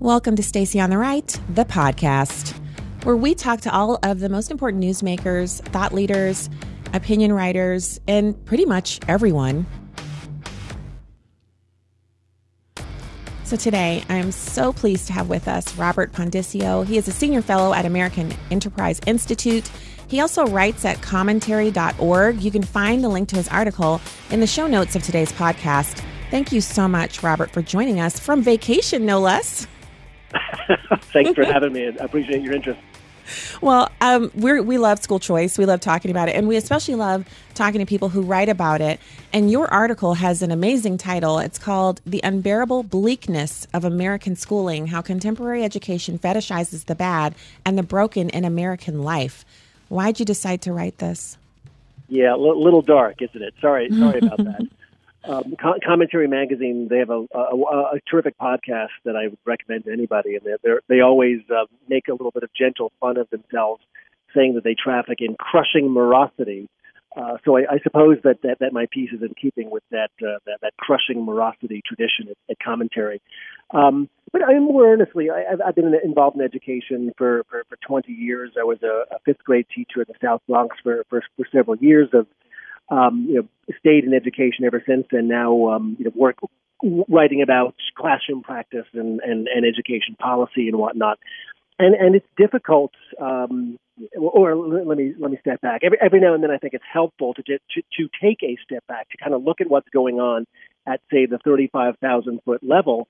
[0.00, 1.26] Welcome to Stacy on the Right,
[1.56, 2.56] the podcast,
[3.02, 6.48] where we talk to all of the most important newsmakers, thought leaders,
[6.94, 9.66] opinion writers, and pretty much everyone.
[13.42, 16.86] So today, I'm so pleased to have with us Robert Pondiscio.
[16.86, 19.68] He is a senior fellow at American Enterprise Institute.
[20.06, 22.40] He also writes at commentary.org.
[22.40, 26.04] You can find the link to his article in the show notes of today's podcast.
[26.30, 29.66] Thank you so much, Robert, for joining us from vacation, no less.
[31.12, 31.86] Thanks for having me.
[31.86, 32.80] I appreciate your interest.
[33.60, 35.58] Well, um, we we love school choice.
[35.58, 38.80] We love talking about it, and we especially love talking to people who write about
[38.80, 39.00] it.
[39.32, 41.38] And your article has an amazing title.
[41.38, 47.34] It's called "The Unbearable Bleakness of American Schooling: How Contemporary Education Fetishizes the Bad
[47.66, 49.44] and the Broken in American Life."
[49.88, 51.36] Why'd you decide to write this?
[52.08, 53.54] Yeah, a little dark, isn't it?
[53.60, 54.68] Sorry, sorry about that
[55.28, 59.92] um, Commentary Magazine, they have a, a, a, terrific podcast that I would recommend to
[59.92, 63.82] anybody, and they they always uh, make a little bit of gentle fun of themselves,
[64.34, 66.68] saying that they traffic in crushing morosity.
[67.16, 70.10] Uh, so I, I suppose that, that, that my piece is in keeping with that
[70.22, 73.20] uh, that, that crushing morosity tradition at, at commentary.
[73.70, 77.76] Um, but I more earnestly, I, I've, I've been involved in education for, for, for
[77.86, 78.52] 20 years.
[78.58, 81.76] I was a, a fifth grade teacher in the South Bronx for, for, for several
[81.76, 82.26] years of
[82.90, 86.36] um, you know, stayed in education ever since, and now um, you know, work
[87.08, 91.18] writing about classroom practice and, and, and education policy and whatnot.
[91.80, 92.92] And and it's difficult.
[93.20, 93.78] Um,
[94.16, 95.82] or let me let me step back.
[95.84, 98.84] Every every now and then, I think it's helpful to to to take a step
[98.88, 100.46] back to kind of look at what's going on
[100.86, 103.06] at say the thirty five thousand foot level.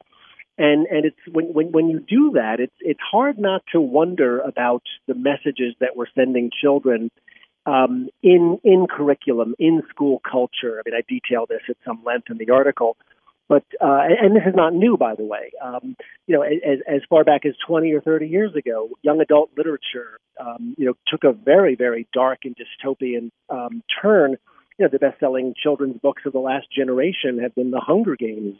[0.58, 4.40] And and it's when, when when you do that, it's it's hard not to wonder
[4.40, 7.10] about the messages that we're sending children
[7.66, 10.80] um, in in curriculum, in school culture.
[10.80, 12.96] I mean, I detail this at some length in the article.
[13.48, 15.52] But uh, and this is not new, by the way.
[15.64, 19.50] Um, you know, as, as far back as 20 or 30 years ago, young adult
[19.56, 24.36] literature, um, you know, took a very, very dark and dystopian um, turn.
[24.78, 28.56] You know, the best-selling children's books of the last generation have been The Hunger Games,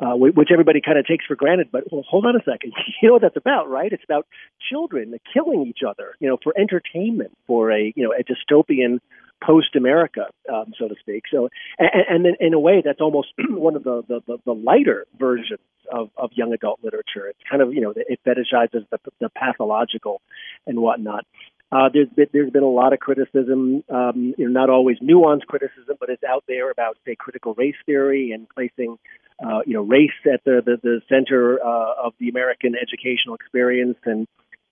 [0.00, 1.68] uh, which everybody kind of takes for granted.
[1.70, 2.72] But well, hold on a second.
[3.02, 3.90] You know what that's about, right?
[3.90, 4.26] It's about
[4.70, 8.98] children killing each other, you know, for entertainment, for a you know a dystopian
[9.42, 11.24] post America, um, so to speak.
[11.30, 15.60] So, and, and in a way, that's almost one of the, the, the lighter versions
[15.90, 17.28] of, of young adult literature.
[17.28, 20.20] It's kind of you know it fetishizes the, the pathological
[20.66, 21.24] and whatnot.
[21.72, 25.46] Uh, there's been, there's been a lot of criticism, um, you know, not always nuanced
[25.46, 28.98] criticism, but it's out there about say critical race theory and placing
[29.44, 33.96] uh, you know, race at the the, the center uh, of the American educational experience,
[34.04, 34.26] and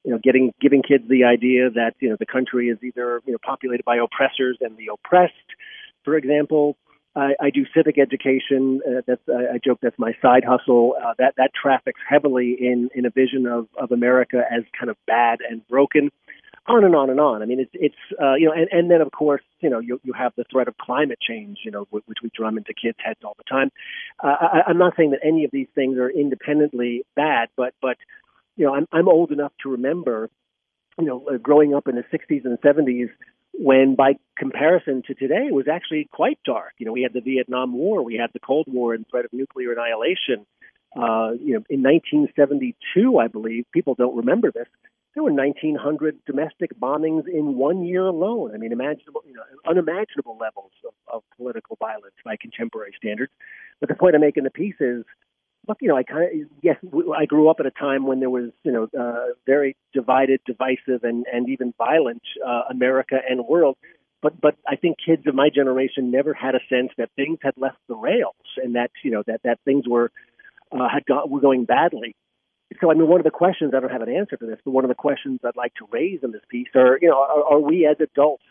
[0.05, 3.33] you know, getting giving kids the idea that you know the country is either you
[3.33, 5.35] know populated by oppressors and the oppressed.
[6.05, 6.77] For example,
[7.17, 8.81] I, I do civic education.
[8.87, 10.97] Uh, that's I, I joke that's my side hustle.
[11.03, 14.97] Uh, that that traffics heavily in in a vision of of America as kind of
[15.07, 16.11] bad and broken
[16.69, 17.43] on and on and on.
[17.43, 20.01] I mean, it's it's uh, you know, and, and then of course, you know, you
[20.05, 23.21] you have the threat of climate change, you know, which we drum into kids' heads
[23.25, 23.71] all the time.
[24.23, 27.97] Uh, I, I'm not saying that any of these things are independently bad, but but
[28.57, 30.31] you know, I'm I'm old enough to remember,
[30.99, 33.09] you know, uh, growing up in the 60s and 70s
[33.55, 36.73] when by comparison to today it was actually quite dark.
[36.79, 39.33] You know, we had the Vietnam War, we had the Cold War and threat of
[39.33, 40.47] nuclear annihilation.
[40.97, 44.67] Uh, you know, in 1972, I believe people don't remember this
[45.19, 48.53] there were 1,900 domestic bombings in one year alone.
[48.55, 53.33] I mean, imaginable, you know, unimaginable levels of, of political violence by contemporary standards.
[53.81, 55.05] But the point I make in the piece is,
[55.67, 56.77] look, you know, I kind of yes,
[57.17, 61.03] I grew up at a time when there was, you know, uh, very divided, divisive,
[61.03, 63.77] and and even violent uh, America and world.
[64.23, 67.55] But but I think kids of my generation never had a sense that things had
[67.57, 70.13] left the rails and that you know that that things were
[70.71, 72.15] uh, had got were going badly
[72.81, 74.71] so I mean, one of the questions I don't have an answer for this, but
[74.71, 77.55] one of the questions I'd like to raise in this piece are, you know, are,
[77.55, 78.43] are we as adults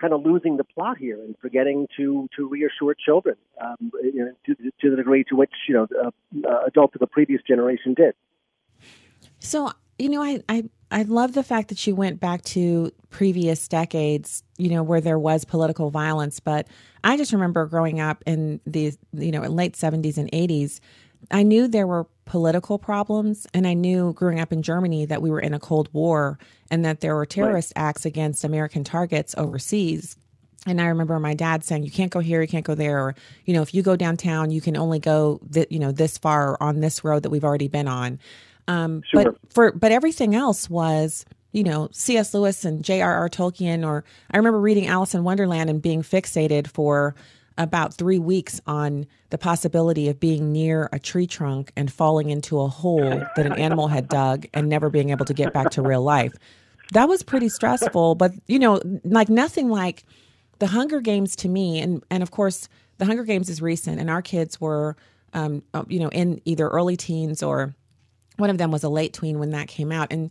[0.00, 4.32] kind of losing the plot here and forgetting to to reassure children, um, you know,
[4.46, 6.10] to, to the degree to which you know uh,
[6.48, 8.14] uh, adults of the previous generation did.
[9.38, 13.68] So you know, I, I I love the fact that you went back to previous
[13.68, 16.40] decades, you know, where there was political violence.
[16.40, 16.66] But
[17.04, 20.80] I just remember growing up in the you know late seventies and eighties.
[21.30, 23.44] I knew there were political problems.
[23.52, 26.38] And I knew growing up in Germany that we were in a Cold War
[26.70, 27.82] and that there were terrorist right.
[27.82, 30.16] acts against American targets overseas.
[30.64, 33.14] And I remember my dad saying, "You can't go here, you can't go there, or
[33.46, 36.58] you know, if you go downtown, you can only go th- you know this far
[36.62, 38.20] on this road that we've already been on."
[38.68, 39.24] Um, sure.
[39.24, 42.34] But for but everything else was you know C.S.
[42.34, 43.30] Lewis and J.R.R.
[43.30, 47.14] Tolkien, or I remember reading Alice in Wonderland and being fixated for
[47.60, 52.58] about three weeks on the possibility of being near a tree trunk and falling into
[52.58, 55.82] a hole that an animal had dug and never being able to get back to
[55.82, 56.32] real life.
[56.92, 60.04] That was pretty stressful, but you know, like nothing like
[60.58, 62.66] the Hunger Games to me, and and of course,
[62.96, 64.96] the Hunger Games is recent, and our kids were,
[65.34, 67.74] um, uh, you know, in either early teens or
[68.38, 70.30] one of them was a late tween when that came out, and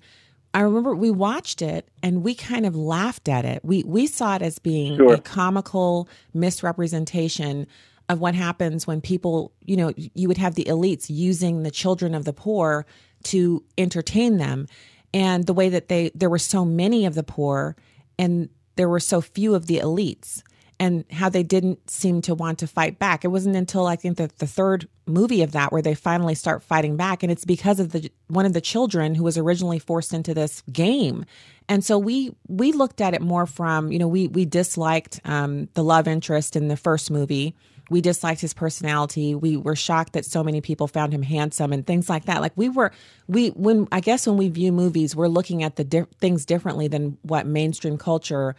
[0.53, 3.63] I remember we watched it and we kind of laughed at it.
[3.63, 5.13] We we saw it as being sure.
[5.13, 7.67] a comical misrepresentation
[8.07, 12.15] of what happens when people, you know, you would have the elites using the children
[12.15, 12.85] of the poor
[13.25, 14.67] to entertain them.
[15.13, 17.75] And the way that they there were so many of the poor
[18.17, 20.41] and there were so few of the elites
[20.79, 23.25] and how they didn't seem to want to fight back.
[23.25, 26.63] It wasn't until I think the, the third movie of that where they finally start
[26.63, 30.13] fighting back, and it's because of the one of the children who was originally forced
[30.13, 31.25] into this game.
[31.67, 35.67] And so we we looked at it more from you know we we disliked um,
[35.73, 37.55] the love interest in the first movie.
[37.89, 39.33] We disliked his personality.
[39.33, 42.39] We were shocked that so many people found him handsome and things like that.
[42.39, 42.91] Like we were,
[43.27, 46.87] we when I guess when we view movies, we're looking at the di- things differently
[46.87, 48.55] than what mainstream culture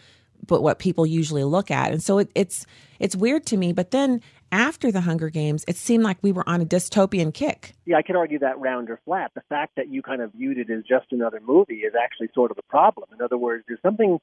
[0.47, 1.93] but what people usually look at.
[1.93, 2.67] And so it, it's
[2.99, 3.73] it's weird to me.
[3.73, 4.21] But then
[4.53, 7.75] after the Hunger Games, it seemed like we were on a dystopian kick.
[7.87, 9.31] Yeah, I could argue that round or flat.
[9.35, 12.51] The fact that you kind of viewed it as just another movie is actually sort
[12.51, 13.09] of the problem.
[13.13, 14.19] In other words, there's something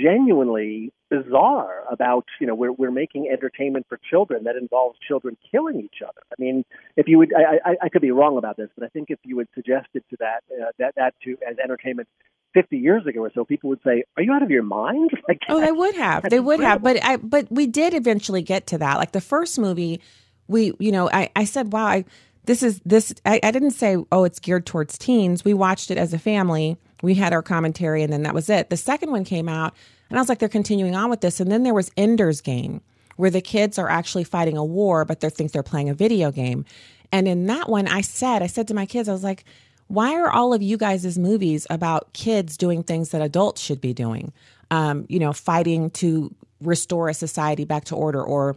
[0.00, 5.80] genuinely bizarre about you know we're we're making entertainment for children that involves children killing
[5.80, 6.20] each other.
[6.30, 6.64] I mean,
[6.96, 9.18] if you would, I, I, I could be wrong about this, but I think if
[9.24, 12.08] you would suggest it to that uh, that that to as entertainment
[12.54, 15.40] 50 years ago or so, people would say, "Are you out of your mind?" Like,
[15.48, 16.88] oh, they would have, they would incredible.
[16.88, 18.96] have, but I but we did eventually get to that.
[18.96, 20.00] Like the first movie,
[20.46, 22.04] we you know I I said, "Wow, I."
[22.44, 23.12] This is this.
[23.26, 25.44] I, I didn't say, oh, it's geared towards teens.
[25.44, 26.78] We watched it as a family.
[27.02, 28.70] We had our commentary, and then that was it.
[28.70, 29.74] The second one came out,
[30.10, 31.40] and I was like, they're continuing on with this.
[31.40, 32.80] And then there was Ender's Game,
[33.16, 36.30] where the kids are actually fighting a war, but they think they're playing a video
[36.30, 36.64] game.
[37.12, 39.44] And in that one, I said, I said to my kids, I was like,
[39.86, 43.94] why are all of you guys' movies about kids doing things that adults should be
[43.94, 44.32] doing?
[44.70, 48.56] Um, you know, fighting to restore a society back to order or,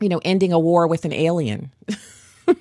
[0.00, 1.72] you know, ending a war with an alien.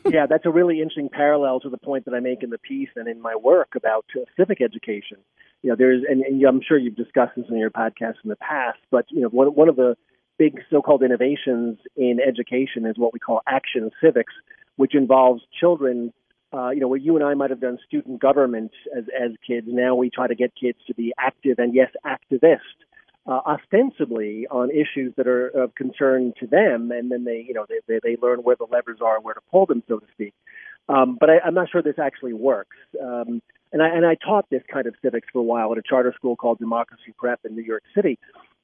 [0.10, 2.90] yeah, that's a really interesting parallel to the point that I make in the piece
[2.96, 5.18] and in my work about uh, civic education
[5.62, 8.36] you know, there's, and, and I'm sure you've discussed this in your podcast in the
[8.36, 9.96] past, but you know, one one of the
[10.38, 14.34] big so-called innovations in education is what we call action civics,
[14.76, 16.14] which involves children.
[16.54, 19.68] Uh, you know, where you and I might have done student government as as kids,
[19.70, 22.58] now we try to get kids to be active and yes, activist,
[23.28, 27.66] uh, ostensibly on issues that are of concern to them, and then they, you know,
[27.70, 30.06] they, they, they learn where the levers are and where to pull them, so to
[30.14, 30.34] speak.
[30.90, 32.78] Um, but I, I'm not sure this actually works.
[33.02, 33.42] Um,
[33.72, 36.14] and I and I taught this kind of civics for a while at a charter
[36.16, 38.20] school called Democracy Prep in New York City.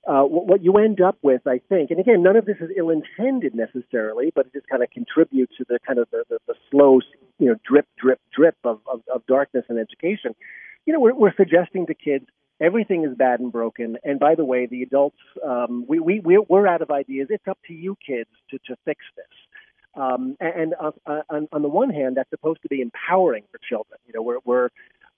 [0.05, 2.69] Uh, what, what you end up with, I think, and again, none of this is
[2.77, 6.53] ill-intended necessarily, but it just kind of contributes to the kind of the, the, the
[6.71, 7.01] slow,
[7.39, 10.33] you know, drip, drip, drip of, of, of darkness in education.
[10.85, 12.25] You know, we're, we're suggesting to kids
[12.59, 13.97] everything is bad and broken.
[14.03, 17.27] And by the way, the adults, um, we, we, we're out of ideas.
[17.29, 19.25] It's up to you kids to, to fix this.
[19.95, 23.59] Um, and uh, uh, on, on the one hand, that's supposed to be empowering for
[23.67, 23.99] children.
[24.05, 24.69] You know, we're, we're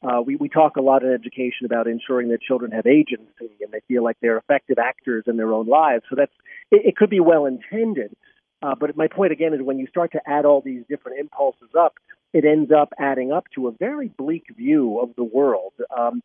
[0.02, 3.72] uh, we, we talk a lot in education about ensuring that children have agency and
[3.72, 6.04] they feel like they're effective actors in their own lives.
[6.10, 6.32] So that's
[6.72, 8.16] it, it could be well intended,
[8.62, 11.70] uh, but my point again is when you start to add all these different impulses
[11.78, 11.96] up,
[12.34, 15.74] it ends up adding up to a very bleak view of the world.
[15.98, 16.22] Um,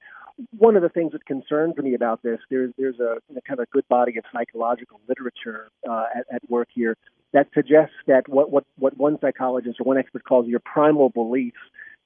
[0.57, 3.71] one of the things that concerns me about this, there's there's a, a kind of
[3.71, 6.97] good body of psychological literature uh, at, at work here
[7.33, 11.59] that suggests that what, what what one psychologist or one expert calls your primal beliefs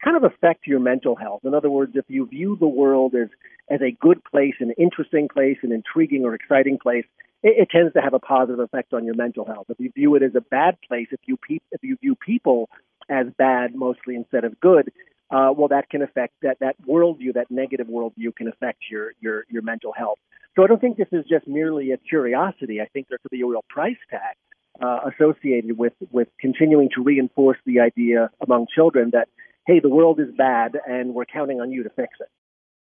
[0.02, 1.40] kind of affect your mental health.
[1.44, 3.28] In other words, if you view the world as,
[3.68, 7.04] as a good place, an interesting place, an intriguing or exciting place,
[7.42, 9.66] it, it tends to have a positive effect on your mental health.
[9.68, 12.68] If you view it as a bad place, if you pe- if you view people
[13.08, 14.92] as bad mostly instead of good,
[15.30, 19.44] uh, well, that can affect that that worldview, that negative worldview, can affect your your
[19.48, 20.18] your mental health.
[20.56, 22.80] So I don't think this is just merely a curiosity.
[22.80, 24.36] I think there could be a real price tag
[24.80, 29.28] uh, associated with with continuing to reinforce the idea among children that
[29.66, 32.28] hey, the world is bad and we're counting on you to fix it.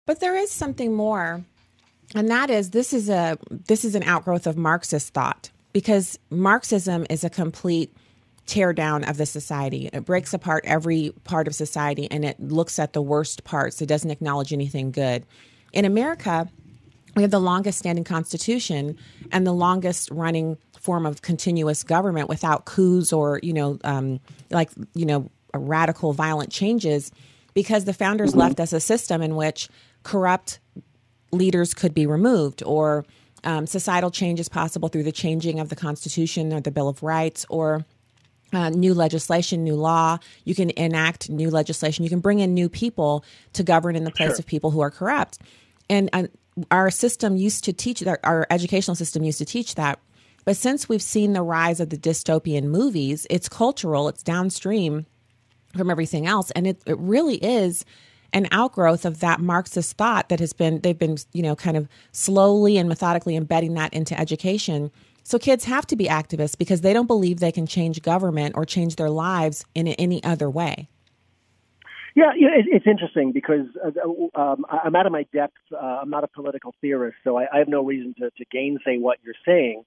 [0.07, 1.45] But there is something more,
[2.15, 7.07] and that is this is a this is an outgrowth of Marxist thought because Marxism
[7.11, 7.95] is a complete
[8.47, 9.89] tear down of the society.
[9.93, 13.81] It breaks apart every part of society and it looks at the worst parts.
[13.81, 15.25] It doesn't acknowledge anything good.
[15.73, 16.49] In America,
[17.17, 18.97] we have the longest standing constitution
[19.31, 24.19] and the longest running form of continuous government without coups or you know um,
[24.51, 27.11] like you know radical, violent changes
[27.55, 29.69] because the founders left us a system in which
[30.03, 30.61] corrupt
[31.33, 33.05] leaders could be removed or
[33.45, 37.03] um, societal change is possible through the changing of the Constitution or the Bill of
[37.03, 37.85] Rights or
[38.53, 40.19] uh, new legislation, new law.
[40.45, 42.05] You can enact new legislation.
[42.05, 44.39] You can bring in new people to govern in the place Sure.
[44.39, 45.39] of people who are corrupt.
[45.89, 46.25] And uh,
[46.71, 49.99] our system used to teach that, our educational system used to teach that.
[50.45, 55.07] But since we've seen the rise of the dystopian movies, it's cultural, it's downstream
[55.77, 56.51] from everything else.
[56.53, 57.85] And it, it really is
[58.33, 61.89] an outgrowth of that Marxist thought that has been, they've been, you know, kind of
[62.13, 64.91] slowly and methodically embedding that into education.
[65.31, 68.65] So kids have to be activists because they don't believe they can change government or
[68.65, 70.89] change their lives in any other way.
[72.17, 75.55] Yeah, it's interesting because uh, um, I- I'm out of my depth.
[75.73, 78.99] Uh, I'm not a political theorist, so I, I have no reason to, to gainsay
[78.99, 79.85] what you're saying.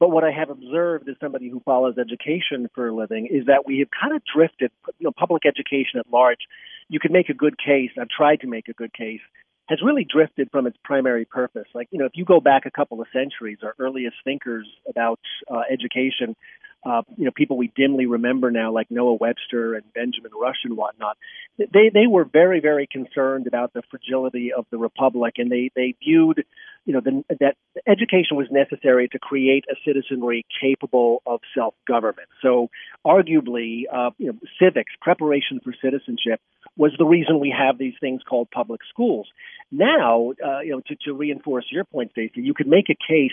[0.00, 3.66] But what I have observed as somebody who follows education for a living is that
[3.66, 6.40] we have kind of drifted, you know, public education at large.
[6.88, 7.90] You can make a good case.
[8.00, 9.20] I've tried to make a good case.
[9.68, 11.66] Has really drifted from its primary purpose.
[11.74, 15.18] Like, you know, if you go back a couple of centuries, our earliest thinkers about
[15.50, 16.36] uh, education,
[16.86, 20.76] uh, you know, people we dimly remember now, like Noah Webster and Benjamin Rush and
[20.76, 21.16] whatnot,
[21.58, 25.94] they they were very very concerned about the fragility of the republic, and they they
[26.00, 26.44] viewed,
[26.84, 27.56] you know, the, that
[27.88, 32.28] education was necessary to create a citizenry capable of self government.
[32.40, 32.68] So,
[33.04, 36.40] arguably, uh, you know, civics preparation for citizenship
[36.76, 39.26] was the reason we have these things called public schools.
[39.72, 43.32] Now, uh, you know, to, to reinforce your point, Stacy, you could make a case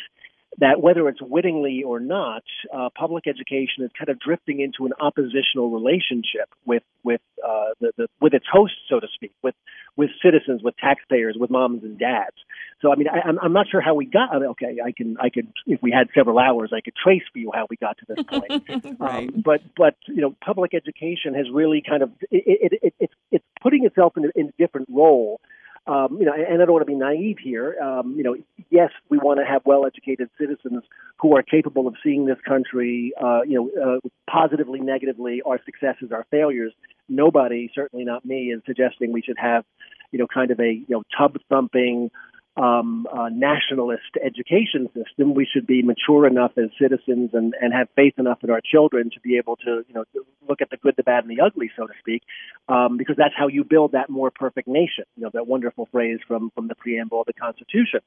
[0.59, 2.43] that whether it's wittingly or not,
[2.73, 7.91] uh, public education is kind of drifting into an oppositional relationship with with uh, the,
[7.97, 9.55] the with its hosts, so to speak, with
[9.95, 12.35] with citizens, with taxpayers, with moms and dads.
[12.81, 14.31] So, I mean, I, I'm I'm not sure how we got.
[14.31, 17.23] I mean, okay, I can I could if we had several hours, I could trace
[17.31, 18.63] for you how we got to this point.
[18.99, 19.29] Right.
[19.29, 23.13] Um, but but you know, public education has really kind of it, it, it, it's
[23.31, 25.39] it's putting itself in a, in a different role.
[25.85, 27.75] Um, you know, and I don't want to be naive here.
[27.81, 28.37] Um, you know,
[28.69, 30.83] yes, we want to have well-educated citizens
[31.19, 36.11] who are capable of seeing this country, uh, you know, uh, positively, negatively, our successes,
[36.13, 36.71] our failures.
[37.09, 39.65] Nobody, certainly not me, is suggesting we should have,
[40.11, 42.11] you know, kind of a you know tub-thumping
[42.55, 45.33] um, uh, nationalist education system.
[45.33, 49.09] We should be mature enough as citizens and, and have faith enough in our children
[49.13, 50.03] to be able to, you know,
[50.47, 52.21] look at the good, the bad, and the ugly, so to speak,
[52.69, 55.05] um, because that's how you build that more perfect nation.
[55.15, 58.01] You know, that wonderful phrase from from the preamble of the Constitution.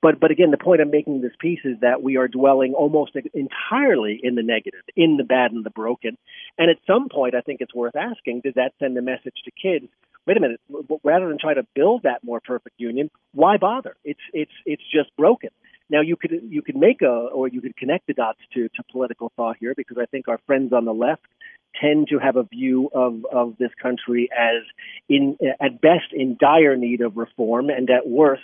[0.00, 2.74] But but again, the point I'm making in this piece is that we are dwelling
[2.74, 6.16] almost entirely in the negative, in the bad and the broken.
[6.56, 9.50] And at some point, I think it's worth asking: Does that send a message to
[9.50, 9.90] kids?
[10.26, 10.60] Wait a minute.
[11.02, 13.96] Rather than try to build that more perfect union, why bother?
[14.04, 15.50] It's it's it's just broken.
[15.90, 18.82] Now you could you could make a or you could connect the dots to to
[18.92, 21.22] political thought here because I think our friends on the left
[21.80, 24.62] tend to have a view of of this country as
[25.08, 28.42] in at best in dire need of reform and at worst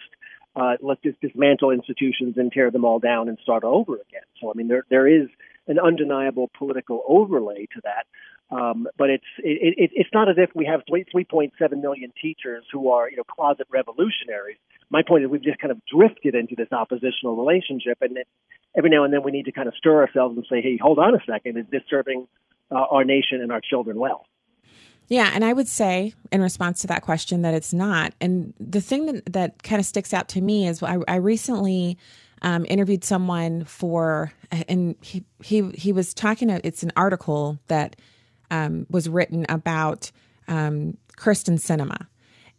[0.56, 4.22] uh, let's just dismantle institutions and tear them all down and start over again.
[4.40, 5.28] So I mean there there is
[5.66, 8.06] an undeniable political overlay to that.
[8.50, 12.90] Um, but it's it, it, it's not as if we have 3.7 million teachers who
[12.90, 14.58] are you know closet revolutionaries.
[14.90, 18.28] My point is we've just kind of drifted into this oppositional relationship, and it,
[18.76, 20.98] every now and then we need to kind of stir ourselves and say, hey, hold
[20.98, 22.26] on a second, is this serving
[22.70, 24.26] uh, our nation and our children well?
[25.08, 28.14] Yeah, and I would say in response to that question that it's not.
[28.20, 31.98] And the thing that, that kind of sticks out to me is I, I recently
[32.42, 34.32] um, interviewed someone for,
[34.68, 36.48] and he he he was talking.
[36.50, 37.96] It's an article that
[38.54, 40.10] um, was written about
[40.46, 42.06] um, Kyrsten Sinema,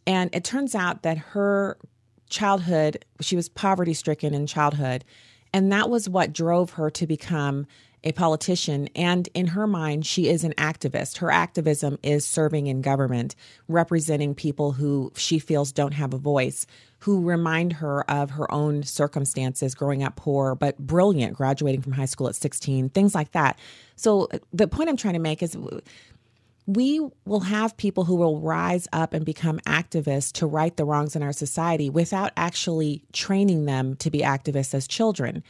[0.06, 1.78] and it turns out that her
[2.30, 5.06] childhood, she was poverty stricken in childhood,
[5.54, 7.66] and that was what drove her to become
[8.06, 8.88] a politician.
[8.96, 11.18] And in her mind, she is an activist.
[11.18, 13.36] Her activism is serving in government,
[13.68, 16.68] representing people who she feels don't have a voice,
[17.00, 22.06] who remind her of her own circumstances growing up poor, but brilliant, graduating from high
[22.06, 23.58] school at 16, things like that.
[23.96, 25.58] So uh, the point I'm trying to make is
[26.68, 31.16] we will have people who will rise up and become activists to right the wrongs
[31.16, 35.44] in our society without actually training them to be activists as children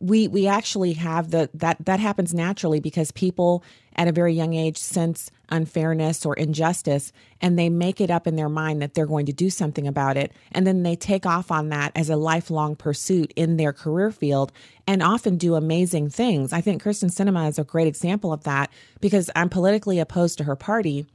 [0.00, 3.62] we we actually have the that that happens naturally because people
[3.94, 8.36] at a very young age sense unfairness or injustice and they make it up in
[8.36, 11.50] their mind that they're going to do something about it and then they take off
[11.50, 14.52] on that as a lifelong pursuit in their career field
[14.86, 16.52] and often do amazing things.
[16.52, 20.44] I think Kyrsten Sinema is a great example of that because I'm politically opposed to
[20.44, 21.06] her party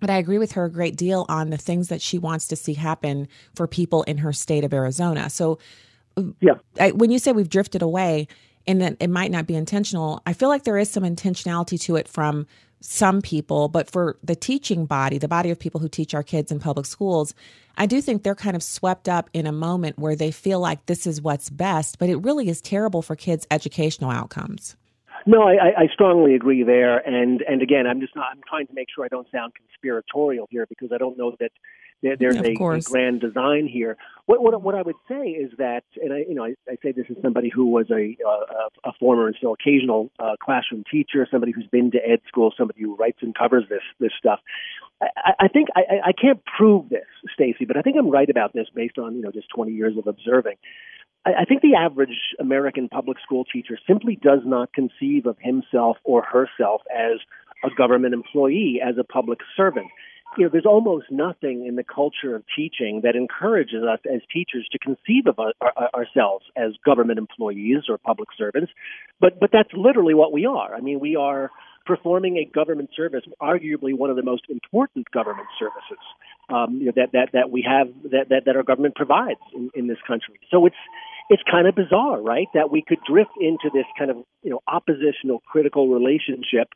[0.00, 2.56] but I agree with her a great deal on the things that she wants to
[2.56, 5.30] see happen for people in her state of Arizona.
[5.30, 5.58] So
[6.40, 6.54] yeah.
[6.78, 8.28] I, when you say we've drifted away
[8.66, 11.96] and that it might not be intentional, I feel like there is some intentionality to
[11.96, 12.46] it from
[12.80, 16.52] some people, but for the teaching body, the body of people who teach our kids
[16.52, 17.34] in public schools,
[17.76, 20.84] I do think they're kind of swept up in a moment where they feel like
[20.86, 24.76] this is what's best, but it really is terrible for kids' educational outcomes.
[25.26, 28.26] No, I, I strongly agree there, and and again, I'm just not.
[28.30, 31.50] I'm trying to make sure I don't sound conspiratorial here because I don't know that
[32.02, 33.96] there, there's a, a, grand design here.
[34.26, 36.92] What, what what I would say is that, and I you know I, I say
[36.92, 41.26] this as somebody who was a a, a former and still occasional uh, classroom teacher,
[41.30, 44.40] somebody who's been to ed school, somebody who writes and covers this this stuff.
[45.00, 48.52] I, I think I, I can't prove this, Stacy, but I think I'm right about
[48.52, 50.56] this based on you know just 20 years of observing.
[51.26, 56.22] I think the average American public school teacher simply does not conceive of himself or
[56.22, 57.18] herself as
[57.64, 59.86] a government employee, as a public servant.
[60.36, 64.68] You know, there's almost nothing in the culture of teaching that encourages us as teachers
[64.72, 68.72] to conceive of our, our, ourselves as government employees or public servants,
[69.20, 70.74] but but that's literally what we are.
[70.74, 71.50] I mean, we are
[71.86, 76.02] performing a government service, arguably one of the most important government services
[76.48, 79.70] um, you know, that that that we have that that, that our government provides in,
[79.74, 80.38] in this country.
[80.50, 80.76] So it's
[81.30, 82.48] it's kind of bizarre, right?
[82.52, 86.68] That we could drift into this kind of you know oppositional critical relationship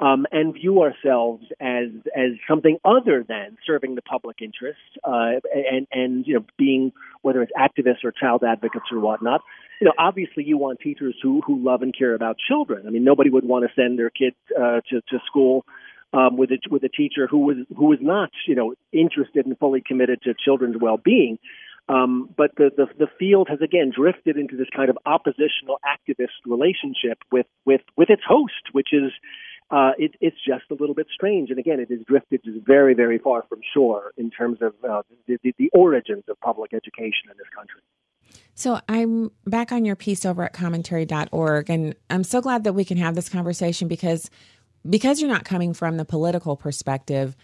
[0.00, 5.86] um, and view ourselves as as something other than serving the public interest uh, and
[5.92, 9.40] and you know being whether it's activists or child advocates or whatnot.
[9.80, 12.86] You know, obviously, you want teachers who who love and care about children.
[12.86, 15.64] I mean, nobody would want to send their kid uh, to to school
[16.12, 19.58] um, with a with a teacher who was who was not you know interested and
[19.58, 21.38] fully committed to children's well being.
[21.86, 26.32] Um, but the, the the field has again drifted into this kind of oppositional activist
[26.46, 29.12] relationship with with with its host, which is
[29.70, 31.50] uh, it, it's just a little bit strange.
[31.50, 35.38] And again, it has drifted very very far from shore in terms of uh, the,
[35.42, 37.80] the, the origins of public education in this country.
[38.54, 42.84] So I'm back on your piece over at commentary.org, and I'm so glad that we
[42.84, 44.30] can have this conversation because
[44.88, 47.34] because you're not coming from the political perspective,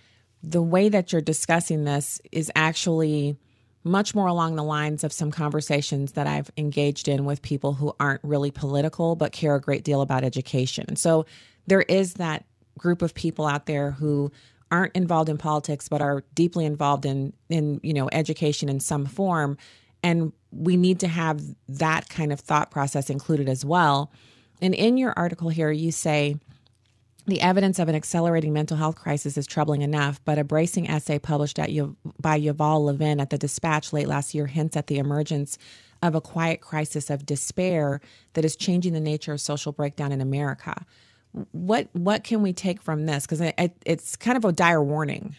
[0.43, 3.37] the way that you're discussing this is actually
[3.83, 7.95] much more along the lines of some conversations that I've engaged in with people who
[7.99, 10.85] aren't really political but care a great deal about education.
[10.89, 11.25] And So
[11.71, 12.45] there is that
[12.77, 14.31] group of people out there who
[14.73, 19.07] aren't involved in politics but are deeply involved in in you know education in some
[19.07, 19.56] form
[20.02, 24.11] and we need to have that kind of thought process included as well.
[24.61, 26.37] And in your article here you say
[27.26, 31.21] the evidence of an accelerating mental health crisis is troubling enough, but a bracing essay
[31.21, 31.71] published at
[32.21, 35.56] by Yuval Levin at the Dispatch late last year hints at the emergence
[36.02, 38.00] of a quiet crisis of despair
[38.33, 40.85] that is changing the nature of social breakdown in America.
[41.52, 43.25] What what can we take from this?
[43.25, 43.54] Because it,
[43.86, 45.36] it's kind of a dire warning.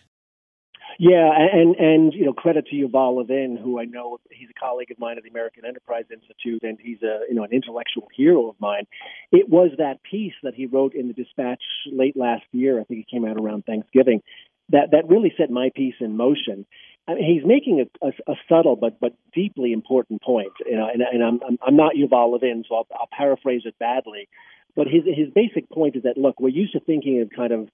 [0.99, 4.91] Yeah, and and you know, credit to Yuval Levin, who I know he's a colleague
[4.91, 8.49] of mine at the American Enterprise Institute, and he's a you know an intellectual hero
[8.49, 8.85] of mine.
[9.31, 12.79] It was that piece that he wrote in the Dispatch late last year.
[12.79, 14.21] I think it came out around Thanksgiving.
[14.69, 16.65] That that really set my piece in motion.
[17.07, 20.53] I mean, he's making a, a, a subtle but but deeply important point.
[20.65, 23.73] You know, and, and I'm, I'm I'm not Yuval Levin, so I'll, I'll paraphrase it
[23.79, 24.27] badly.
[24.75, 27.69] But his his basic point is that look, we're used to thinking of kind of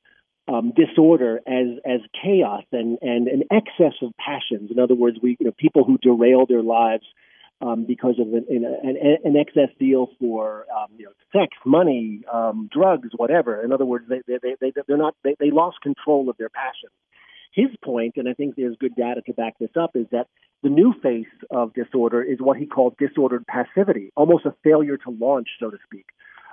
[0.48, 4.72] um, disorder as as chaos and and an excess of passions.
[4.72, 7.04] In other words, we you know people who derail their lives
[7.62, 12.70] um, because of an, an, an excess deal for um, you know sex, money, um,
[12.72, 13.64] drugs, whatever.
[13.64, 16.94] In other words, they they they they're not they, they lost control of their passions.
[17.54, 20.28] His point, and I think there's good data to back this up, is that
[20.62, 25.10] the new face of disorder is what he called disordered passivity, almost a failure to
[25.10, 26.06] launch, so to speak.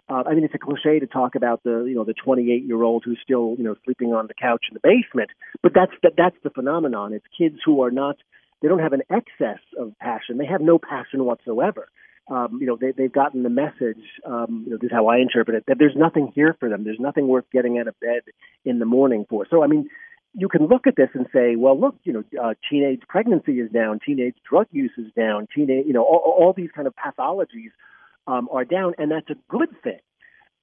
[0.08, 2.82] Uh, I mean, it's a cliche to talk about the you know the 28 year
[2.82, 5.30] old who's still you know sleeping on the couch in the basement,
[5.62, 7.14] but that's the, that's the phenomenon.
[7.14, 8.16] It's kids who are not
[8.60, 10.38] they don't have an excess of passion.
[10.38, 11.88] They have no passion whatsoever.
[12.30, 14.02] Um, you know, they, they've gotten the message.
[14.24, 16.84] Um, you know, this is how I interpret it: that there's nothing here for them.
[16.84, 18.22] There's nothing worth getting out of bed
[18.64, 19.46] in the morning for.
[19.50, 19.88] So, I mean,
[20.34, 23.70] you can look at this and say, well, look, you know, uh, teenage pregnancy is
[23.70, 27.70] down, teenage drug use is down, teenage, you know, all, all these kind of pathologies
[28.26, 30.00] um, are down, and that's a good thing.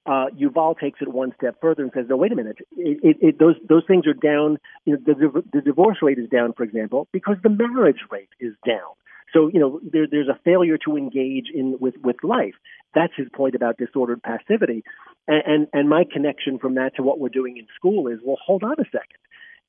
[0.04, 2.56] Uh, Yuval takes it one step further and says, "No, wait a minute.
[2.76, 4.58] It, it, it, those those things are down.
[4.84, 8.54] You know, the, the divorce rate is down, for example, because the marriage rate is
[8.66, 8.94] down.
[9.32, 12.54] So you know, there, there's a failure to engage in with with life.
[12.94, 14.82] That's his point about disordered passivity.
[15.28, 18.38] And, and and my connection from that to what we're doing in school is, well,
[18.44, 19.20] hold on a second.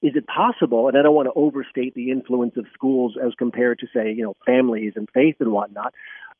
[0.01, 0.89] Is it possible?
[0.89, 4.23] And I don't want to overstate the influence of schools as compared to, say, you
[4.23, 5.93] know, families and faith and whatnot.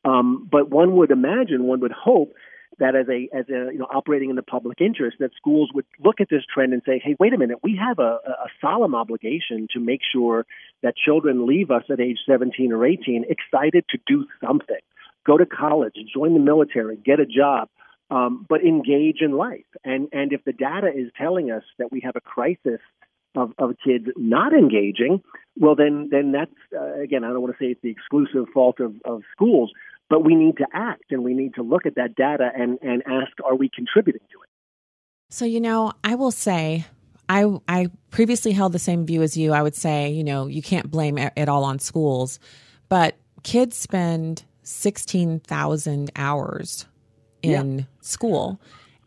[0.04, 2.34] Um, but one would imagine, one would hope
[2.78, 5.86] that as a as a you know operating in the public interest, that schools would
[6.04, 8.94] look at this trend and say, hey, wait a minute, we have a, a solemn
[8.94, 10.44] obligation to make sure
[10.82, 14.80] that children leave us at age 17 or 18 excited to do something,
[15.24, 17.68] go to college, join the military, get a job.
[18.10, 19.64] um, but engage in life.
[19.84, 22.80] And and if the data is telling us that we have a crisis
[23.34, 25.22] of, of kids not engaging,
[25.58, 28.80] well then then that's uh, again I don't want to say it's the exclusive fault
[28.80, 29.72] of, of schools,
[30.08, 33.02] but we need to act and we need to look at that data and and
[33.06, 34.48] ask are we contributing to it.
[35.30, 36.86] So you know I will say
[37.28, 39.52] I I previously held the same view as you.
[39.52, 42.38] I would say you know you can't blame it all on schools,
[42.88, 46.86] but kids spend sixteen thousand hours
[47.42, 47.84] in yeah.
[48.00, 48.60] school.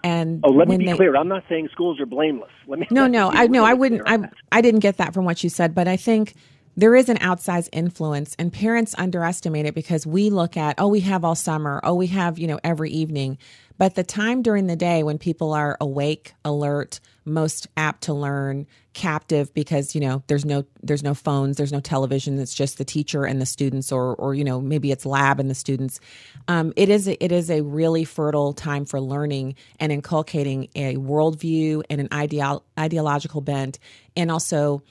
[0.04, 1.16] And oh, let me be they, clear.
[1.16, 2.52] I'm not saying schools are blameless.
[2.68, 2.88] Let me.
[2.92, 4.04] No, no, I no, I wouldn't.
[4.06, 6.36] I I didn't get that from what you said, but I think
[6.78, 11.02] there is an outsized influence, and parents underestimate it because we look at oh, we
[11.02, 13.38] have all summer, oh, we have you know every evening,
[13.78, 18.66] but the time during the day when people are awake, alert, most apt to learn,
[18.94, 22.86] captive because, you know, there's no there's no phones, there's no television, it's just the
[22.86, 26.00] teacher and the students or or you know, maybe it's lab and the students.
[26.48, 30.96] Um, it is a, it is a really fertile time for learning and inculcating a
[30.96, 33.78] worldview and an ideal ideological bent
[34.16, 34.82] and also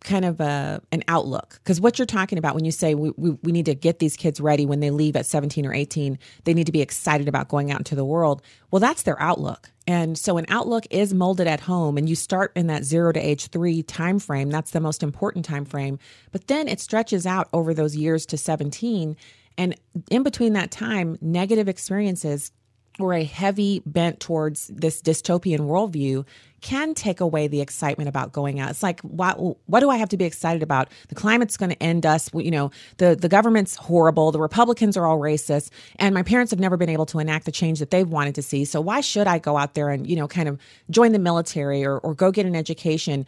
[0.00, 1.60] kind of a an outlook.
[1.62, 4.16] Because what you're talking about when you say we, we, we need to get these
[4.16, 7.48] kids ready when they leave at 17 or 18 they need to be excited about
[7.48, 8.42] going out into the world.
[8.70, 9.70] Well that's their outlook.
[9.86, 13.20] And so an outlook is molded at home and you start in that 0 to
[13.20, 15.98] age 3 time frame that's the most important time frame
[16.32, 19.16] but then it stretches out over those years to 17
[19.58, 19.74] and
[20.10, 22.52] in between that time negative experiences
[22.98, 26.24] or a heavy bent towards this dystopian worldview
[26.60, 28.70] can take away the excitement about going out.
[28.70, 30.88] It's like, what, what do I have to be excited about?
[31.08, 32.28] The climate's going to end us.
[32.34, 34.30] You know, the, the government's horrible.
[34.30, 35.70] The Republicans are all racist.
[35.96, 38.42] And my parents have never been able to enact the change that they've wanted to
[38.42, 38.66] see.
[38.66, 40.58] So why should I go out there and, you know, kind of
[40.90, 43.24] join the military or, or go get an education?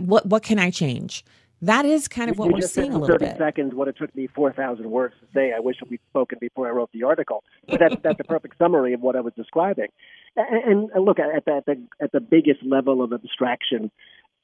[0.00, 1.24] What, what can I change?
[1.62, 3.38] That is kind of what you we're seeing a little 30 bit.
[3.38, 5.52] seconds what it took me 4,000 words to say.
[5.56, 7.44] I wish we'd spoken before I wrote the article.
[7.66, 9.88] But that's, that's a perfect summary of what I was describing.
[10.36, 13.90] And, and look, at the, at, the, at the biggest level of abstraction,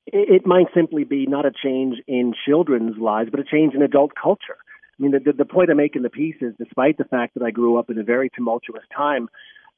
[0.07, 3.83] it, it might simply be not a change in children's lives, but a change in
[3.83, 4.57] adult culture.
[4.99, 7.35] I mean, the, the, the point I make in the piece is despite the fact
[7.35, 9.29] that I grew up in a very tumultuous time,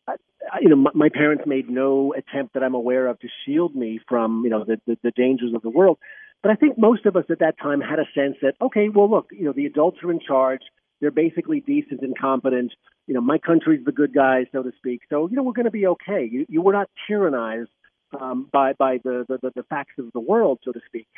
[0.06, 0.14] I,
[0.60, 3.98] you know, my, my parents made no attempt that I'm aware of to shield me
[4.08, 5.98] from, you know, the, the, the dangers of the world.
[6.44, 9.10] But I think most of us at that time had a sense that, okay, well,
[9.10, 10.60] look, you know, the adults are in charge.
[11.00, 12.70] They're basically decent and competent.
[13.06, 15.00] You know, my country's the good guys, so to speak.
[15.08, 16.28] So, you know, we're going to be okay.
[16.30, 17.68] You, you were not tyrannized
[18.20, 21.08] um, by by the, the the facts of the world, so to speak.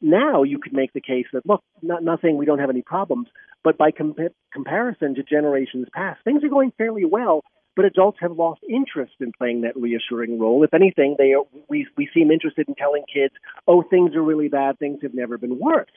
[0.00, 3.28] Now you could make the case that look, not nothing, we don't have any problems,
[3.62, 4.16] but by com-
[4.52, 7.42] comparison to generations past, things are going fairly well
[7.74, 10.62] but adults have lost interest in playing that reassuring role.
[10.62, 13.34] If anything, they are, we we seem interested in telling kids,
[13.66, 14.78] "Oh, things are really bad.
[14.78, 15.90] Things have never been worse."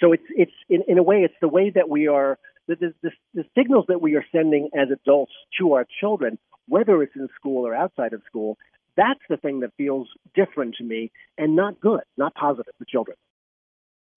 [0.00, 2.94] So it's it's in, in a way, it's the way that we are the, the,
[3.02, 7.28] the, the signals that we are sending as adults to our children, whether it's in
[7.34, 8.58] school or outside of school.
[8.96, 13.16] That's the thing that feels different to me and not good, not positive for children.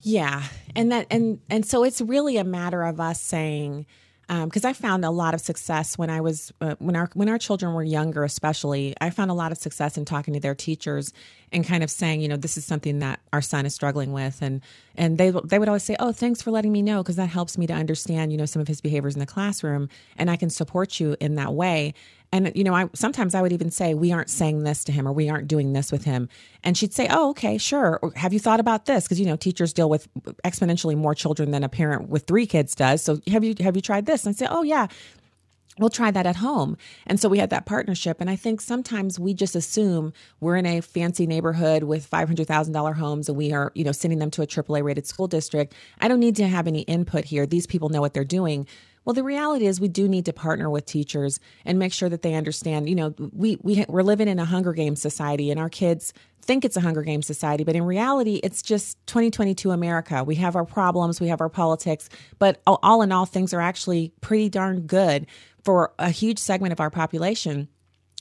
[0.02, 0.44] Yeah,
[0.76, 3.86] and that and and so it's really a matter of us saying
[4.32, 7.28] because um, I found a lot of success when I was uh, when our when
[7.28, 8.96] our children were younger, especially.
[9.02, 11.12] I found a lot of success in talking to their teachers
[11.52, 14.42] and kind of saying, you know, this is something that our son is struggling with,
[14.42, 14.62] and
[14.96, 17.58] and they they would always say, oh, thanks for letting me know because that helps
[17.58, 20.50] me to understand, you know, some of his behaviors in the classroom, and I can
[20.50, 21.94] support you in that way.
[22.34, 25.08] And you know, I sometimes I would even say, "We aren't saying this to him,
[25.08, 26.30] or we aren't doing this with him."
[26.64, 29.04] And she'd say, "Oh, okay, sure." Or have you thought about this?
[29.04, 30.08] Because you know, teachers deal with
[30.44, 33.04] exponentially more children than a parent with three kids does.
[33.04, 34.26] So have you have you tried this?
[34.26, 34.88] And I say, "Oh, yeah."
[35.80, 36.76] We'll try that at home.
[37.08, 38.20] And so we had that partnership.
[38.20, 43.30] And I think sometimes we just assume we're in a fancy neighborhood with $500,000 homes
[43.30, 45.74] and we are, you know, sending them to a AAA rated school district.
[46.00, 47.46] I don't need to have any input here.
[47.46, 48.68] These people know what they're doing.
[49.04, 52.22] Well, the reality is we do need to partner with teachers and make sure that
[52.22, 55.70] they understand, you know, we, we, we're living in a Hunger Games society and our
[55.70, 60.24] kids think it's a Hunger Games society, but in reality, it's just 2022 America.
[60.24, 62.10] We have our problems, we have our politics,
[62.40, 65.28] but all in all, things are actually pretty darn good
[65.64, 67.68] for a huge segment of our population.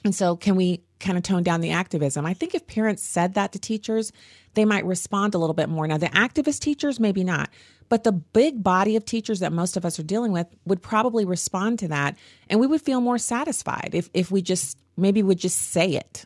[0.05, 2.25] And so, can we kind of tone down the activism?
[2.25, 4.13] I think if parents said that to teachers,
[4.55, 5.87] they might respond a little bit more.
[5.87, 7.51] Now, the activist teachers, maybe not,
[7.91, 11.27] but the big body of teachers that most of us are dealing with would probably
[11.27, 12.17] respond to that.
[12.49, 16.25] And we would feel more satisfied if, if we just maybe would just say it.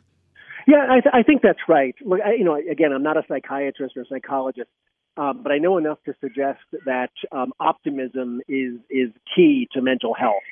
[0.69, 1.95] Yeah, I, th- I think that's right.
[2.05, 4.69] Look, I, you know, again, I'm not a psychiatrist or a psychologist,
[5.17, 10.15] um, but I know enough to suggest that um, optimism is is key to mental
[10.15, 10.43] health.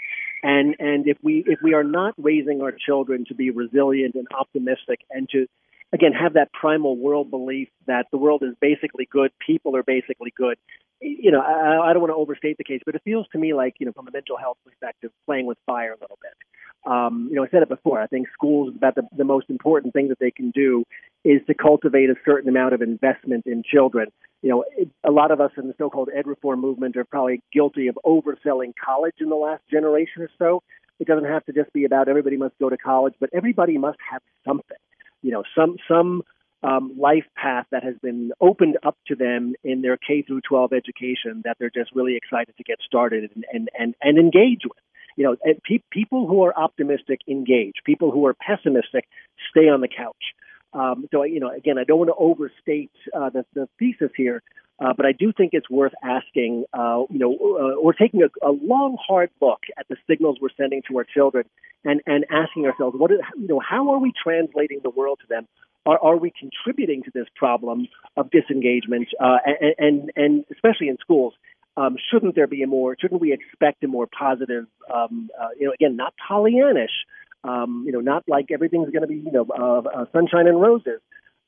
[0.42, 4.26] And and if we if we are not raising our children to be resilient and
[4.38, 5.46] optimistic and to
[5.92, 10.32] again have that primal world belief that the world is basically good, people are basically
[10.36, 10.56] good,
[11.00, 13.54] you know, I, I don't want to overstate the case, but it feels to me
[13.54, 16.32] like, you know, from a mental health perspective, playing with fire a little bit.
[16.90, 18.00] Um, you know, I said it before.
[18.00, 20.84] I think schools about the, the most important thing that they can do
[21.24, 24.08] is to cultivate a certain amount of investment in children.
[24.42, 27.40] You know, it, a lot of us in the so-called ed reform movement are probably
[27.52, 30.62] guilty of overselling college in the last generation or so.
[30.98, 33.98] It doesn't have to just be about everybody must go to college, but everybody must
[34.10, 34.76] have something.
[35.22, 36.22] You know, some some
[36.62, 40.72] um, life path that has been opened up to them in their K through 12
[40.72, 44.78] education that they're just really excited to get started and and and, and engage with.
[45.16, 47.74] You know, pe- people who are optimistic engage.
[47.84, 49.06] People who are pessimistic
[49.50, 50.34] stay on the couch.
[50.72, 54.42] Um, so, you know, again, I don't want to overstate uh, the, the thesis here,
[54.80, 58.46] uh, but I do think it's worth asking, uh, you know, uh, or taking a,
[58.46, 61.44] a long, hard look at the signals we're sending to our children
[61.84, 65.26] and, and asking ourselves, what is, you know, how are we translating the world to
[65.28, 65.46] them?
[65.84, 70.96] Are, are we contributing to this problem of disengagement, uh, and, and, and especially in
[71.00, 71.34] schools?
[71.76, 72.96] Um, shouldn't there be a more?
[73.00, 74.66] Shouldn't we expect a more positive?
[74.92, 76.86] Um, uh, you know, again, not Pollyannish.
[77.44, 81.00] Um, you know, not like everything's going to be you know uh, sunshine and roses.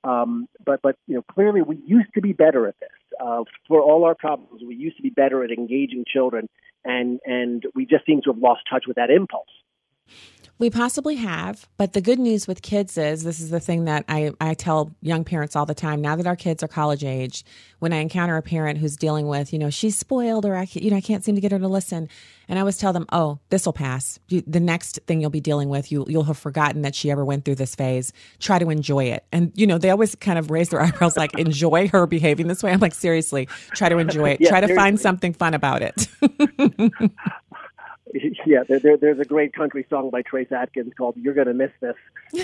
[0.03, 2.91] Um, but but you know, clearly we used to be better at this.
[3.21, 6.49] Uh, for all our problems, we used to be better at engaging children,
[6.85, 9.49] and and we just seem to have lost touch with that impulse.
[10.57, 14.05] We possibly have, but the good news with kids is this is the thing that
[14.09, 16.01] I, I tell young parents all the time.
[16.01, 17.45] Now that our kids are college age,
[17.81, 20.93] when I encounter a parent who's dealing with, you know, she's spoiled or I, you
[20.93, 22.09] know, I can't seem to get her to listen,
[22.49, 24.21] and I always tell them, oh, this will pass.
[24.29, 27.25] You, the next thing you'll be dealing with, you you'll have forgotten that she ever
[27.25, 28.13] went through this phase.
[28.39, 31.37] Try to enjoy it, and you know, they always kind of raise their eyebrows, like,
[31.37, 32.71] enjoy her behaving this way.
[32.71, 34.41] I'm like, seriously, try to enjoy it.
[34.41, 34.83] yeah, try to seriously.
[34.85, 36.07] find something fun about it.
[38.47, 41.71] yeah, there, there, there's a great country song by Trace Atkins called "You're Gonna Miss
[41.81, 41.95] This."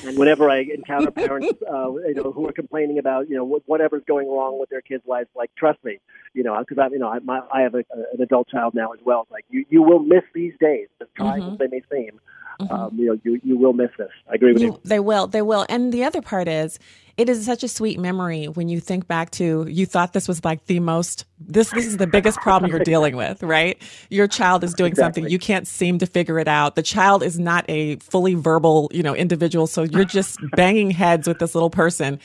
[0.04, 4.02] And whenever I encounter parents, uh, you know, who are complaining about, you know, whatever's
[4.06, 5.98] going wrong with their kids' lives, like, trust me,
[6.32, 8.92] you know, because I, you know, I, my, I have a, an adult child now
[8.92, 9.26] as well.
[9.30, 11.52] Like you, you will miss these days, as trying mm-hmm.
[11.52, 12.20] as they may seem.
[12.60, 12.72] Mm-hmm.
[12.72, 14.10] Um, you know, you, you will miss this.
[14.30, 14.80] I agree with you, you.
[14.84, 15.26] They will.
[15.26, 15.66] They will.
[15.68, 16.78] And the other part is,
[17.16, 20.42] it is such a sweet memory when you think back to you thought this was
[20.42, 23.80] like the most this this is the biggest problem you're dealing with, right?
[24.08, 25.22] Your child is doing exactly.
[25.22, 26.76] something you can't seem to figure it out.
[26.76, 31.28] The child is not a fully verbal, you know, individual, so you're just banging heads
[31.28, 32.20] with this little person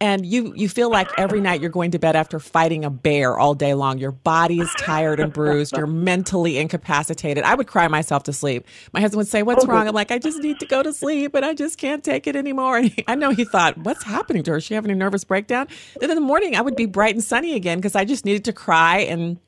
[0.00, 3.38] and you you feel like every night you're going to bed after fighting a bear
[3.38, 3.98] all day long.
[3.98, 5.76] Your body is tired and bruised.
[5.76, 7.44] You're mentally incapacitated.
[7.44, 8.66] I would cry myself to sleep.
[8.92, 9.86] My husband would say what's wrong?
[9.86, 12.36] I'm like i just need to go to sleep and i just can't take it
[12.36, 12.78] anymore.
[12.78, 14.56] And he, i know he thought what's happening to her?
[14.56, 15.68] Is she having a nervous breakdown?
[16.00, 18.44] Then in the morning i would be bright and sunny again because i just needed
[18.46, 19.38] to cry and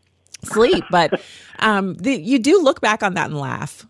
[0.44, 0.84] sleep.
[0.90, 1.20] But
[1.60, 3.86] um, the, you do look back on that and laugh.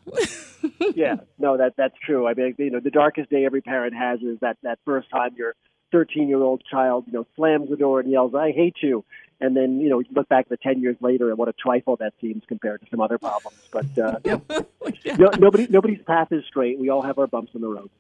[0.95, 1.17] Yeah.
[1.39, 2.29] No that that's true.
[2.29, 5.31] I mean you know the darkest day every parent has is that that first time
[5.37, 5.57] you're
[5.93, 9.05] 13 year old child, you know, slams the door and yells, I hate you.
[9.41, 11.97] And then, you know, you look back the 10 years later and what a trifle
[11.97, 13.59] that seems compared to some other problems.
[13.73, 15.17] But, uh, yeah.
[15.19, 16.79] no, nobody, nobody's path is straight.
[16.79, 17.91] We all have our bumps in the road.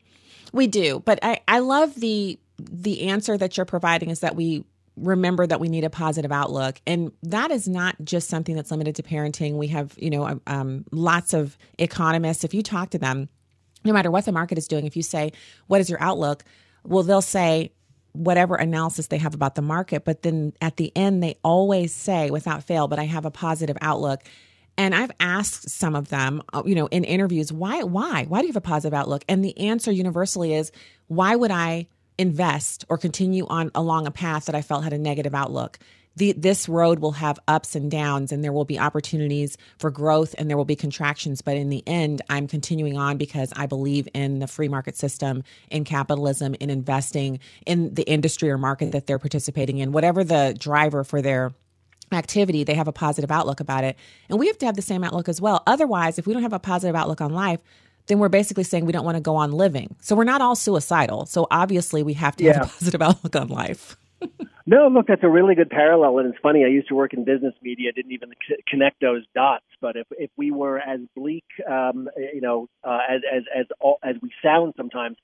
[0.53, 1.03] We do.
[1.05, 4.65] But I, I love the, the answer that you're providing is that we
[4.97, 8.95] remember that we need a positive outlook and that is not just something that's limited
[8.95, 13.27] to parenting we have you know um, lots of economists if you talk to them
[13.85, 15.33] no matter what the market is doing if you say
[15.67, 16.45] what is your outlook
[16.85, 17.73] well they'll say
[18.13, 20.05] whatever analysis they have about the market.
[20.05, 23.77] But then at the end, they always say, without fail, but I have a positive
[23.81, 24.23] outlook.
[24.77, 28.47] And I've asked some of them, uh, you know, in interviews, why, why, why do
[28.47, 29.25] you have a positive outlook?
[29.29, 30.73] And the answer universally is,
[31.09, 34.99] why would I invest or continue on along a path that I felt had a
[34.99, 35.79] negative outlook?
[36.17, 40.35] The, this road will have ups and downs and there will be opportunities for growth
[40.39, 41.41] and there will be contractions.
[41.41, 45.43] But in the end i'm continuing on because i believe in the free market system
[45.71, 49.93] in capitalism in investing in the industry or market that they're participating in.
[49.93, 51.53] Whatever the driver for their
[52.13, 53.97] activity they have a positive outlook about it.
[54.29, 55.63] And we have to have the same outlook as well.
[55.67, 57.61] Otherwise if we don't have a positive outlook on life
[58.09, 59.95] then we're basically saying we don't want to go on living.
[60.01, 61.27] So we're not all suicidal.
[61.27, 62.55] So obviously we have to yeah.
[62.55, 63.97] have a positive outlook on life
[64.67, 66.65] no, look, that's a really good parallel, and it's funny.
[66.65, 69.65] I used to work in business media, didn't even c- connect those dots.
[69.81, 73.99] But if if we were as bleak, um, you know, uh, as as as all,
[74.03, 75.17] as we sound sometimes,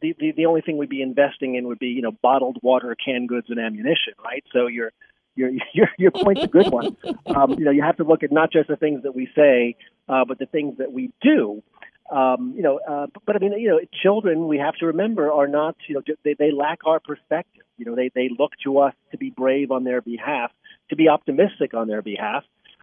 [0.00, 2.96] the, the the only thing we'd be investing in would be you know bottled water,
[3.02, 4.44] canned goods, and ammunition, right?
[4.52, 4.92] So your
[5.36, 6.96] your your your point's a good one.
[7.26, 9.76] Um, you know, you have to look at not just the things that we say,
[10.08, 11.62] uh, but the things that we do.
[12.10, 15.46] Um, you know, uh, but I mean, you know, children we have to remember are
[15.46, 17.62] not, you know, they, they lack our perspective.
[17.78, 20.50] You know, they they look to us to be brave on their behalf,
[20.90, 22.42] to be optimistic on their behalf,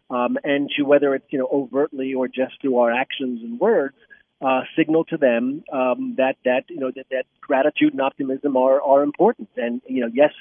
[0.10, 3.96] um, and to whether it's you know overtly or just through our actions and words,
[4.42, 8.82] uh, signal to them um, that that you know that, that gratitude and optimism are
[8.82, 9.50] are important.
[9.58, 10.32] And you know, yes,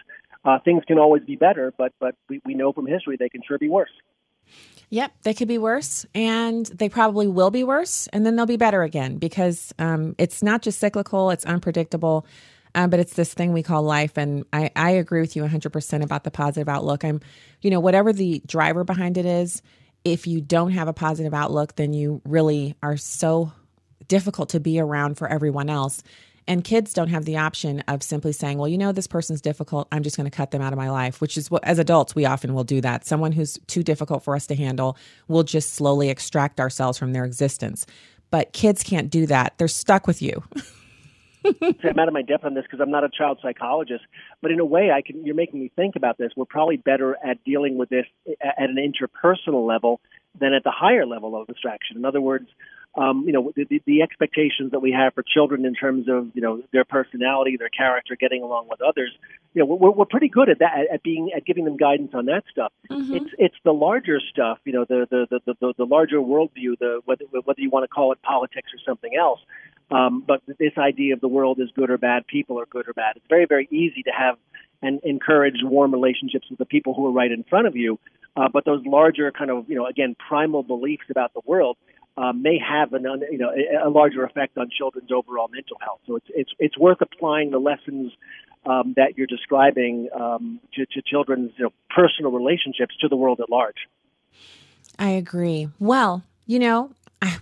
[0.44, 3.42] uh, things can always be better, but but we, we know from history they can
[3.46, 3.90] sure be worse.
[4.90, 8.56] Yep, they could be worse, and they probably will be worse, and then they'll be
[8.56, 12.26] better again because um, it's not just cyclical; it's unpredictable.
[12.74, 16.04] Um, but it's this thing we call life, and I, I agree with you 100%
[16.04, 17.04] about the positive outlook.
[17.04, 17.22] I'm,
[17.62, 19.62] you know, whatever the driver behind it is,
[20.04, 23.50] if you don't have a positive outlook, then you really are so
[24.09, 26.02] difficult to be around for everyone else.
[26.48, 29.88] And kids don't have the option of simply saying, well, you know, this person's difficult.
[29.90, 32.14] I'm just going to cut them out of my life, which is what, as adults,
[32.14, 33.04] we often will do that.
[33.04, 37.24] Someone who's too difficult for us to handle, we'll just slowly extract ourselves from their
[37.24, 37.85] existence.
[38.30, 39.54] But kids can't do that.
[39.59, 40.44] They're stuck with you.
[41.62, 44.04] I'm out of my depth on this because I'm not a child psychologist,
[44.42, 45.24] but in a way, I can.
[45.24, 46.32] You're making me think about this.
[46.37, 48.06] We're probably better at dealing with this
[48.40, 50.00] at an interpersonal level
[50.38, 51.96] than at the higher level of abstraction.
[51.96, 52.48] In other words,
[52.96, 56.40] um, you know, the, the expectations that we have for children in terms of, you
[56.40, 59.12] know, their personality, their character, getting along with others,
[59.54, 62.26] you know, we're, we're pretty good at that, at being, at giving them guidance on
[62.26, 62.72] that stuff.
[62.90, 63.14] Mm-hmm.
[63.16, 67.00] It's, it's the larger stuff, you know, the, the, the, the, the larger worldview, the,
[67.04, 69.40] whether, whether you want to call it politics or something else.
[69.90, 72.92] Um, but this idea of the world is good or bad, people are good or
[72.92, 73.16] bad.
[73.16, 74.37] It's very, very easy to have
[74.82, 77.98] and encourage warm relationships with the people who are right in front of you.
[78.37, 81.78] Uh, but those larger kind of, you know, again, primal beliefs about the world,
[82.16, 86.00] um, may have an you know a, a, larger effect on children's overall mental health.
[86.07, 88.12] So it's it's it's worth applying the lessons
[88.64, 93.40] um, that you're describing um, to, to children's you know, personal relationships to the world
[93.40, 93.76] at large.
[94.98, 95.68] I agree.
[95.79, 96.90] Well, you know,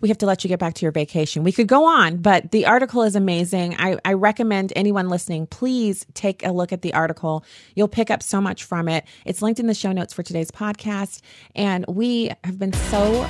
[0.01, 1.45] we have to let you get back to your vacation.
[1.45, 3.77] We could go on, but the article is amazing.
[3.79, 7.45] I, I, recommend anyone listening, please take a look at the article.
[7.75, 9.05] You'll pick up so much from it.
[9.25, 11.21] It's linked in the show notes for today's podcast.
[11.55, 13.27] And we have been so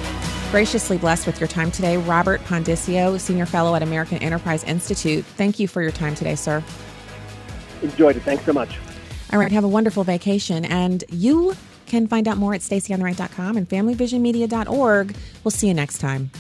[0.55, 1.97] graciously blessed with your time today.
[1.97, 5.25] Robert Pondiscio, Senior Fellow at American Enterprise Institute.
[5.25, 6.63] Thank you for your time today, sir.
[7.83, 8.23] Enjoyed it.
[8.23, 8.79] Thanks so much.
[9.33, 9.51] All right.
[9.51, 10.65] Have a wonderful vacation.
[10.65, 15.17] And you can find out more at stacyontheright.com and familyvisionmedia.org.
[15.43, 16.31] We'll see you next time.